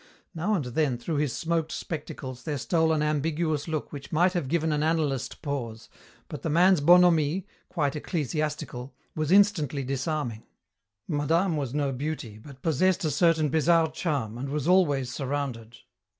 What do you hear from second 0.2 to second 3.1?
Now and then through his smoked spectacles there stole an